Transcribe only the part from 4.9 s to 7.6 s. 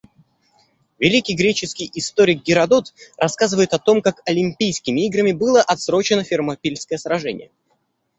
играми было отсрочено Фермопильское сражение.